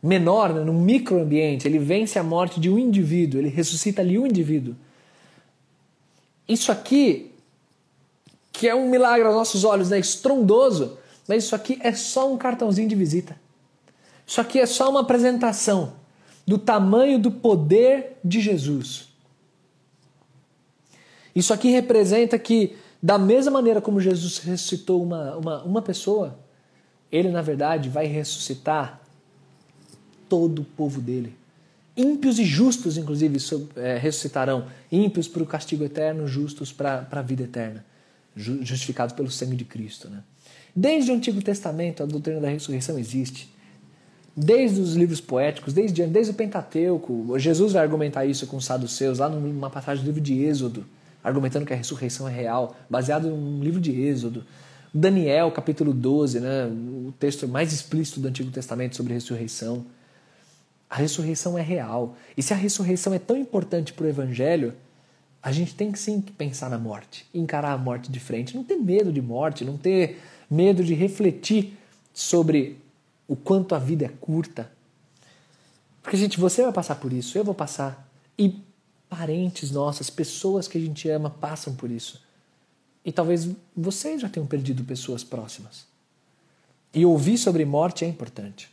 [0.02, 4.26] menor, né, num microambiente, ele vence a morte de um indivíduo, ele ressuscita ali um
[4.26, 4.76] indivíduo.
[6.48, 7.32] Isso aqui,
[8.54, 10.98] que é um milagre aos nossos olhos, né, estrondoso,
[11.30, 13.40] mas isso aqui é só um cartãozinho de visita.
[14.26, 15.94] Isso aqui é só uma apresentação
[16.46, 19.10] do tamanho do poder de Jesus.
[21.36, 26.40] Isso aqui representa que, da mesma maneira como Jesus ressuscitou uma, uma, uma pessoa,
[27.12, 29.00] ele, na verdade, vai ressuscitar
[30.28, 31.38] todo o povo dele.
[31.96, 33.38] Ímpios e justos, inclusive,
[33.76, 34.66] é, ressuscitarão.
[34.92, 37.86] Ímpios para o castigo eterno, justos para a vida eterna.
[38.36, 40.10] Justificados pelo sangue de Cristo.
[40.10, 40.24] Né?
[40.76, 43.54] Desde o Antigo Testamento, a doutrina da ressurreição existe.
[44.36, 47.38] Desde os livros poéticos, desde, desde o Pentateuco.
[47.38, 50.86] Jesus vai argumentar isso com os saduceus, lá numa passagem do livro de Êxodo,
[51.24, 54.46] argumentando que a ressurreição é real, baseado num livro de Êxodo.
[54.94, 59.86] Daniel, capítulo 12, né, o texto mais explícito do Antigo Testamento sobre ressurreição.
[60.90, 62.16] A ressurreição é real.
[62.36, 64.74] E se a ressurreição é tão importante para o Evangelho,
[65.42, 68.76] a gente tem que sim pensar na morte, encarar a morte de frente, não ter
[68.76, 70.20] medo de morte, não ter
[70.50, 71.78] medo de refletir
[72.14, 72.78] sobre
[73.28, 74.72] o quanto a vida é curta.
[76.02, 78.10] Porque, gente, você vai passar por isso, eu vou passar.
[78.38, 78.60] E
[79.10, 82.22] parentes nossas, pessoas que a gente ama passam por isso.
[83.04, 85.86] E talvez vocês já tenham perdido pessoas próximas.
[86.94, 88.70] E ouvir sobre morte é importante.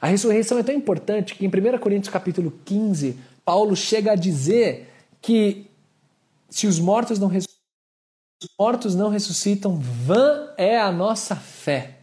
[0.00, 4.88] A ressurreição é tão importante que em 1 Coríntios capítulo 15, Paulo chega a dizer
[5.20, 5.66] que
[6.50, 7.61] se os mortos não ressuscitam,
[8.42, 11.98] os mortos não ressuscitam, vã é a nossa fé.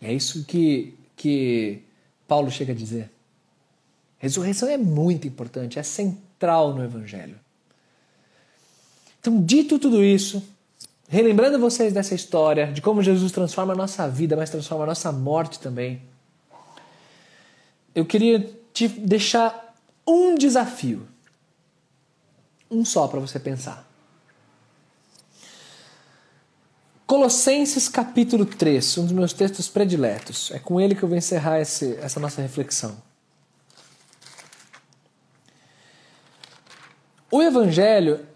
[0.00, 1.82] É isso que, que
[2.28, 3.10] Paulo chega a dizer.
[4.18, 7.38] Ressurreição é muito importante, é central no Evangelho.
[9.20, 10.42] Então, dito tudo isso,
[11.08, 15.10] relembrando vocês dessa história, de como Jesus transforma a nossa vida, mas transforma a nossa
[15.10, 16.00] morte também,
[17.94, 19.74] eu queria te deixar
[20.06, 21.08] um desafio.
[22.70, 23.85] Um só para você pensar.
[27.06, 30.50] Colossenses capítulo 3, um dos meus textos prediletos.
[30.50, 32.96] É com ele que eu vou encerrar esse, essa nossa reflexão.
[37.30, 38.26] O evangelho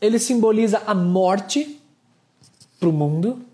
[0.00, 1.78] ele simboliza a morte
[2.78, 3.44] para o mundo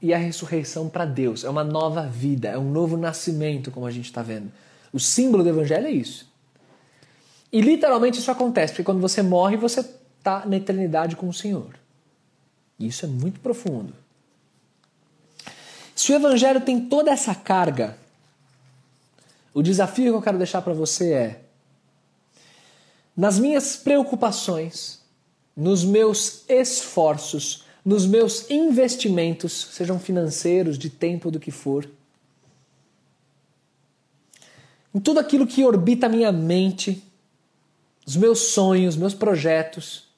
[0.00, 1.42] e a ressurreição para Deus.
[1.42, 4.52] É uma nova vida, é um novo nascimento, como a gente está vendo.
[4.92, 6.30] O símbolo do evangelho é isso.
[7.52, 11.81] E literalmente isso acontece, porque quando você morre, você está na eternidade com o Senhor.
[12.86, 13.94] Isso é muito profundo.
[15.94, 17.96] Se o evangelho tem toda essa carga,
[19.54, 21.40] o desafio que eu quero deixar para você é:
[23.16, 25.00] nas minhas preocupações,
[25.56, 31.88] nos meus esforços, nos meus investimentos, sejam financeiros, de tempo, do que for,
[34.94, 37.02] em tudo aquilo que orbita a minha mente,
[38.06, 40.11] os meus sonhos, meus projetos,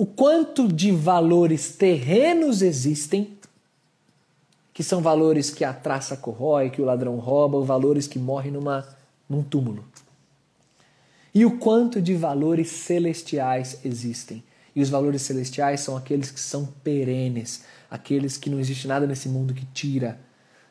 [0.00, 3.36] o quanto de valores terrenos existem,
[4.72, 8.88] que são valores que a traça corrói, que o ladrão rouba, valores que morrem numa,
[9.28, 9.84] num túmulo.
[11.34, 14.42] E o quanto de valores celestiais existem
[14.74, 19.28] e os valores celestiais são aqueles que são perenes, aqueles que não existe nada nesse
[19.28, 20.18] mundo que tira,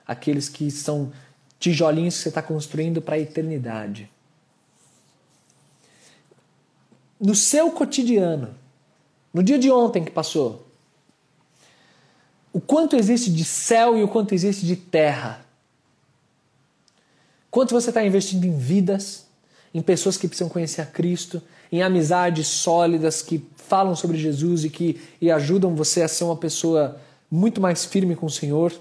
[0.08, 1.12] aqueles que são
[1.60, 4.10] tijolinhos que você está construindo para a eternidade.
[7.20, 8.58] No seu cotidiano,
[9.34, 10.68] no dia de ontem que passou,
[12.52, 15.46] o quanto existe de céu e o quanto existe de terra.
[17.52, 19.28] Quanto você está investindo em vidas,
[19.74, 24.70] em pessoas que precisam conhecer a Cristo, em amizades sólidas que falam sobre Jesus e
[24.70, 28.74] que e ajudam você a ser uma pessoa muito mais firme com o Senhor.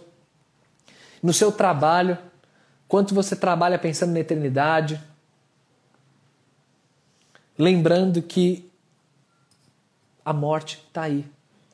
[1.23, 2.17] No seu trabalho,
[2.87, 5.01] quanto você trabalha pensando na eternidade,
[7.59, 8.68] lembrando que
[10.29, 11.25] a morte está aí,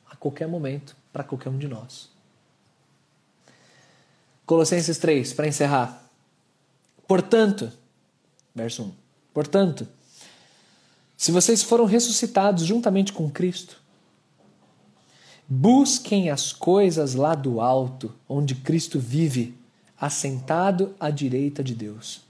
[0.09, 2.09] a qualquer momento, para qualquer um de nós.
[4.45, 6.09] Colossenses 3, para encerrar.
[7.05, 7.69] Portanto,
[8.55, 8.91] verso 1.
[9.33, 9.85] Portanto,
[11.17, 13.81] se vocês foram ressuscitados juntamente com Cristo,
[15.45, 19.53] busquem as coisas lá do alto, onde Cristo vive,
[19.99, 22.21] assentado à direita de Deus.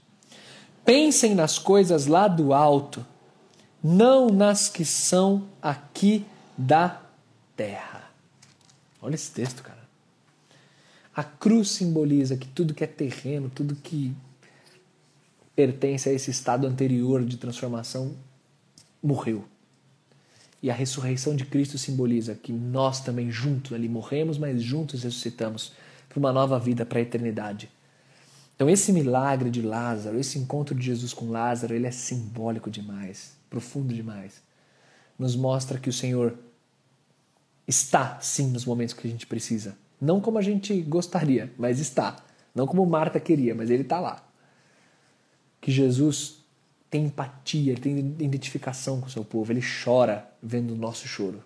[0.84, 3.06] Pensem nas coisas lá do alto,
[3.86, 6.26] não nas que são aqui
[6.58, 7.00] da
[7.56, 8.10] terra.
[9.00, 9.86] Olha esse texto, cara.
[11.14, 14.12] A cruz simboliza que tudo que é terreno, tudo que
[15.54, 18.16] pertence a esse estado anterior de transformação
[19.00, 19.44] morreu.
[20.60, 25.72] E a ressurreição de Cristo simboliza que nós também juntos ali morremos, mas juntos ressuscitamos
[26.08, 27.70] para uma nova vida para a eternidade.
[28.56, 33.35] Então esse milagre de Lázaro, esse encontro de Jesus com Lázaro, ele é simbólico demais,
[33.48, 34.42] profundo demais.
[35.18, 36.36] Nos mostra que o Senhor
[37.66, 39.76] está sim nos momentos que a gente precisa.
[40.00, 42.24] Não como a gente gostaria, mas está.
[42.54, 44.22] Não como Marta queria, mas ele está lá.
[45.60, 46.38] Que Jesus
[46.88, 51.42] tem empatia, ele tem identificação com o seu povo, ele chora vendo o nosso choro.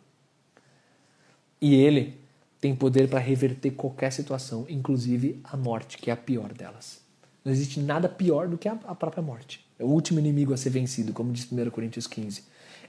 [1.60, 2.18] E ele
[2.60, 7.00] tem poder para reverter qualquer situação, inclusive a morte, que é a pior delas.
[7.44, 9.64] Não existe nada pior do que a própria morte.
[9.80, 12.44] É o último inimigo a ser vencido, como diz 1 Coríntios 15.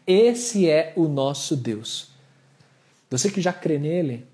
[0.06, 2.10] Esse é o nosso Deus.
[3.10, 4.26] Você que já crê nele,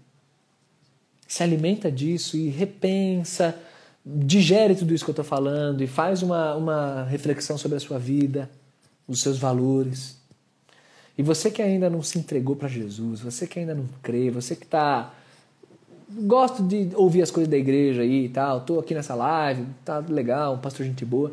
[1.28, 3.56] se alimenta disso e repensa,
[4.04, 8.00] digere tudo isso que eu estou falando e faz uma, uma reflexão sobre a sua
[8.00, 8.50] vida,
[9.08, 10.18] os seus valores.
[11.16, 14.56] E você que ainda não se entregou para Jesus, você que ainda não crê, você
[14.56, 15.14] que está
[16.10, 20.00] gosto de ouvir as coisas da igreja aí e tal, tô aqui nessa live, tá
[20.00, 21.32] legal, um pastor gente boa.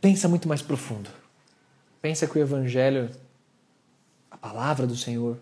[0.00, 1.10] Pensa muito mais profundo.
[2.00, 3.10] Pensa que o evangelho,
[4.30, 5.38] a palavra do Senhor,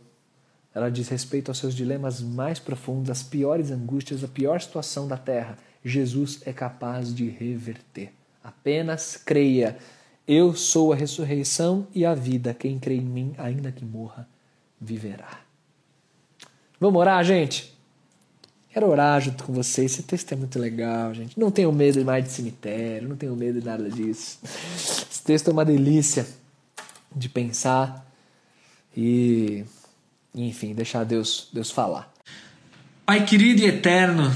[0.74, 5.16] ela diz respeito aos seus dilemas mais profundos, as piores angústias, a pior situação da
[5.16, 5.56] terra.
[5.84, 8.12] Jesus é capaz de reverter.
[8.42, 9.78] Apenas creia.
[10.26, 12.52] Eu sou a ressurreição e a vida.
[12.52, 14.28] Quem crê em mim, ainda que morra,
[14.80, 15.40] viverá.
[16.80, 17.77] Vamos orar, gente?
[18.78, 19.90] Quero orar junto com vocês.
[19.90, 21.36] Esse texto é muito legal, gente.
[21.36, 24.38] Não tenho medo mais de cemitério, não tenho medo de nada disso.
[24.44, 26.24] Esse texto é uma delícia
[27.12, 28.08] de pensar
[28.96, 29.64] e,
[30.32, 32.08] enfim, deixar Deus, Deus falar.
[33.04, 34.32] Pai querido e eterno,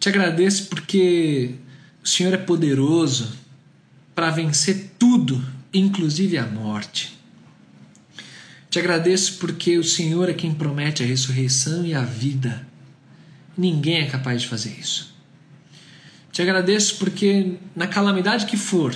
[0.00, 1.54] te agradeço porque
[2.02, 3.32] o Senhor é poderoso
[4.12, 5.40] para vencer tudo,
[5.72, 7.16] inclusive a morte.
[8.68, 12.73] Te agradeço porque o Senhor é quem promete a ressurreição e a vida.
[13.56, 15.14] Ninguém é capaz de fazer isso.
[16.32, 18.94] Te agradeço porque, na calamidade que for,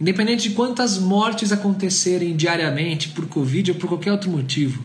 [0.00, 4.84] independente de quantas mortes acontecerem diariamente por Covid ou por qualquer outro motivo,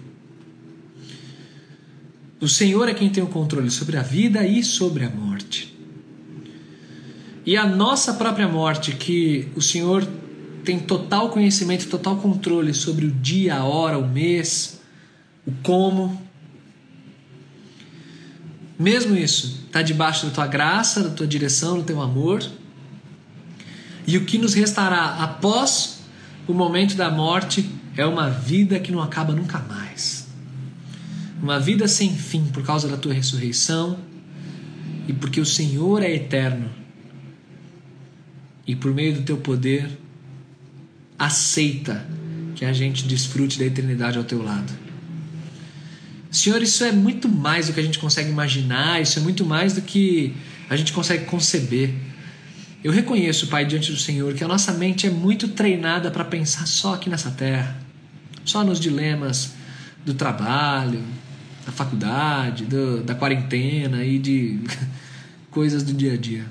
[2.40, 5.76] o Senhor é quem tem o controle sobre a vida e sobre a morte.
[7.46, 10.08] E a nossa própria morte, que o Senhor
[10.64, 14.80] tem total conhecimento, total controle sobre o dia, a hora, o mês,
[15.46, 16.22] o como.
[18.82, 22.44] Mesmo isso, está debaixo da tua graça, da tua direção, do teu amor.
[24.08, 26.00] E o que nos restará após
[26.48, 30.28] o momento da morte é uma vida que não acaba nunca mais.
[31.40, 34.00] Uma vida sem fim por causa da tua ressurreição
[35.08, 36.68] e porque o Senhor é eterno.
[38.66, 39.96] E por meio do teu poder,
[41.20, 42.04] aceita
[42.56, 44.81] que a gente desfrute da eternidade ao teu lado.
[46.32, 49.74] Senhor, isso é muito mais do que a gente consegue imaginar, isso é muito mais
[49.74, 50.34] do que
[50.70, 51.94] a gente consegue conceber.
[52.84, 56.66] Eu reconheço, Pai, diante do Senhor, que a nossa mente é muito treinada para pensar
[56.66, 57.76] só aqui nessa terra,
[58.46, 59.54] só nos dilemas
[60.06, 61.04] do trabalho,
[61.66, 64.62] da faculdade, do, da quarentena e de
[65.52, 66.46] coisas do dia a dia.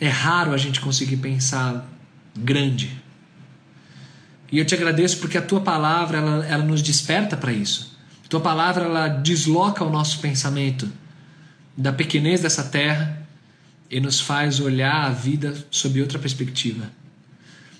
[0.00, 1.88] É raro a gente conseguir pensar
[2.36, 3.04] grande,
[4.54, 7.93] e eu te agradeço porque a tua palavra ela, ela nos desperta para isso.
[8.28, 10.90] Tua palavra ela desloca o nosso pensamento
[11.76, 13.26] da pequenez dessa terra
[13.90, 16.90] e nos faz olhar a vida sob outra perspectiva.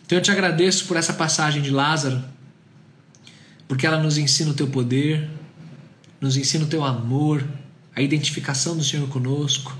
[0.05, 2.23] Então eu te agradeço por essa passagem de Lázaro,
[3.67, 5.29] porque ela nos ensina o teu poder,
[6.21, 7.43] nos ensina o teu amor,
[7.97, 9.77] a identificação do Senhor conosco,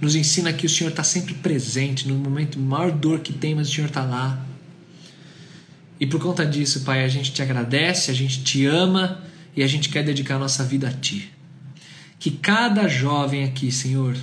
[0.00, 3.68] nos ensina que o Senhor está sempre presente no momento maior dor que tem, mas
[3.68, 4.44] o Senhor está lá.
[6.00, 9.22] E por conta disso, Pai, a gente te agradece, a gente te ama
[9.54, 11.30] e a gente quer dedicar nossa vida a Ti.
[12.18, 14.16] Que cada jovem aqui, Senhor,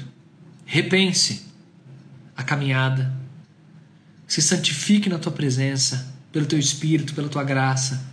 [0.65, 1.45] repense
[2.35, 3.13] a caminhada,
[4.27, 8.07] se santifique na Tua presença, pelo Teu Espírito, pela Tua graça.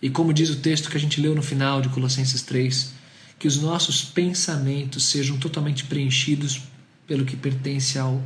[0.00, 2.92] E como diz o texto que a gente leu no final de Colossenses 3,
[3.38, 6.62] que os nossos pensamentos sejam totalmente preenchidos
[7.06, 8.22] pelo que pertence ao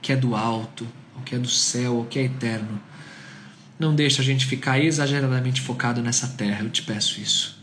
[0.00, 2.80] que é do alto, ao que é do céu, ao que é eterno
[3.78, 7.58] não deixa a gente ficar exageradamente focado nessa terra, eu te peço isso.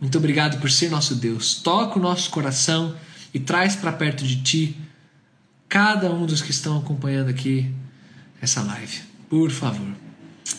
[0.00, 1.54] Muito obrigado por ser nosso Deus.
[1.54, 2.94] Toca o nosso coração
[3.32, 4.76] e traz para perto de ti
[5.68, 7.72] cada um dos que estão acompanhando aqui
[8.40, 9.00] essa live.
[9.30, 9.94] Por favor.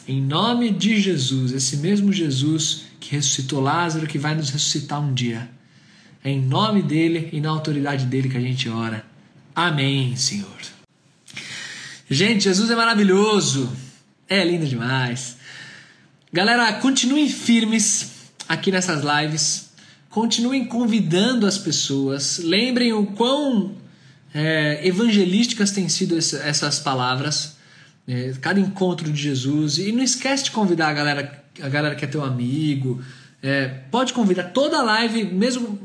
[0.08, 5.14] Em nome de Jesus, esse mesmo Jesus que ressuscitou Lázaro, que vai nos ressuscitar um
[5.14, 5.50] dia.
[6.24, 9.06] É em nome dele e na autoridade dele que a gente ora.
[9.54, 10.48] Amém, Senhor.
[12.10, 13.70] Gente, Jesus é maravilhoso.
[14.34, 15.38] É lindo demais.
[16.34, 19.70] Galera, continuem firmes aqui nessas lives.
[20.10, 22.40] Continuem convidando as pessoas.
[22.40, 23.76] Lembrem o quão
[24.34, 27.58] é, evangelísticas têm sido essas palavras.
[28.08, 29.78] É, cada encontro de Jesus.
[29.78, 33.04] E não esquece de convidar a galera, a galera que é teu amigo.
[33.40, 35.80] É, pode convidar toda a live, mesmo.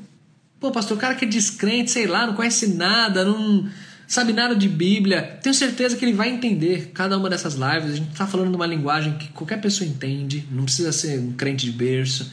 [0.58, 3.68] Pô, pastor, o cara que é descrente, sei lá, não conhece nada, não
[4.08, 5.38] sabe nada de Bíblia.
[5.42, 7.92] Tenho certeza que ele vai entender cada uma dessas lives.
[7.92, 11.32] A gente está falando de uma linguagem que qualquer pessoa entende, não precisa ser um
[11.32, 12.32] crente de berço.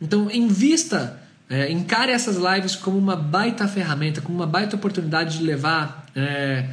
[0.00, 5.44] Então, invista, é, encare essas lives como uma baita ferramenta, como uma baita oportunidade de
[5.44, 6.66] levar é,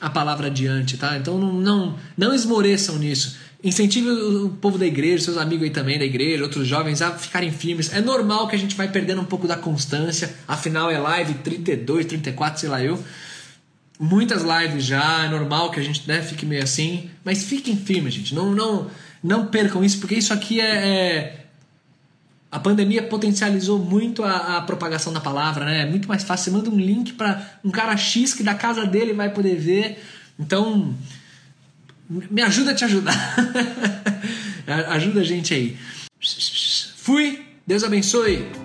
[0.00, 1.18] a palavra adiante, tá?
[1.18, 3.36] Então, não, não, não esmoreçam nisso.
[3.62, 7.50] Incentive o povo da igreja, seus amigos aí também da igreja, outros jovens a ficarem
[7.52, 7.92] firmes.
[7.92, 12.06] É normal que a gente vai perdendo um pouco da constância, afinal é live 32,
[12.06, 13.02] 34, sei lá eu.
[13.98, 18.14] Muitas lives já, é normal que a gente né, fique meio assim, mas fiquem firmes,
[18.14, 18.34] gente.
[18.34, 18.90] Não, não,
[19.22, 21.44] não percam isso, porque isso aqui é, é
[22.54, 25.82] a pandemia potencializou muito a, a, propagação da palavra, né?
[25.82, 26.44] É muito mais fácil.
[26.44, 30.00] Você manda um link para um cara X que da casa dele vai poder ver.
[30.38, 30.94] Então,
[32.08, 33.36] me ajuda a te ajudar.
[34.90, 35.76] ajuda a gente aí.
[36.96, 37.44] Fui.
[37.66, 38.63] Deus abençoe.